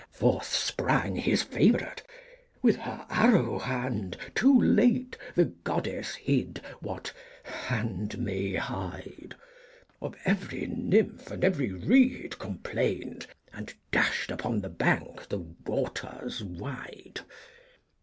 [0.09, 2.01] "Forth sprang his favourite—
[2.63, 9.35] with her arrow hand Too late the goddess hid what hand may hide,
[10.01, 17.21] Of every nymph and every reed complain'd, And dashed upon the bank the waters wide.